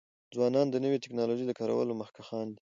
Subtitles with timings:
[0.35, 2.61] ځوانان د نوی ټکنالوژی د کارولو مخکښان دي.